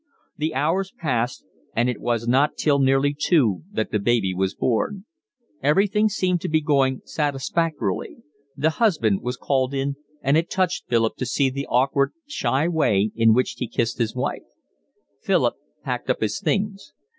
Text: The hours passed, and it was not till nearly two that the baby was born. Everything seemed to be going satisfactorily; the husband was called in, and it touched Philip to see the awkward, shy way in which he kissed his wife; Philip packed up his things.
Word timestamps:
The 0.35 0.55
hours 0.55 0.91
passed, 0.97 1.45
and 1.75 1.87
it 1.87 1.99
was 2.01 2.27
not 2.27 2.55
till 2.57 2.79
nearly 2.79 3.13
two 3.15 3.61
that 3.71 3.91
the 3.91 3.99
baby 3.99 4.33
was 4.33 4.55
born. 4.55 5.05
Everything 5.61 6.09
seemed 6.09 6.41
to 6.41 6.49
be 6.49 6.59
going 6.59 7.01
satisfactorily; 7.05 8.17
the 8.57 8.71
husband 8.81 9.21
was 9.21 9.37
called 9.37 9.75
in, 9.75 9.97
and 10.23 10.37
it 10.37 10.49
touched 10.49 10.87
Philip 10.87 11.17
to 11.17 11.27
see 11.27 11.51
the 11.51 11.67
awkward, 11.67 12.13
shy 12.25 12.67
way 12.67 13.11
in 13.15 13.35
which 13.35 13.51
he 13.59 13.67
kissed 13.67 13.99
his 13.99 14.15
wife; 14.15 14.49
Philip 15.21 15.53
packed 15.83 16.09
up 16.09 16.21
his 16.21 16.39
things. 16.39 16.93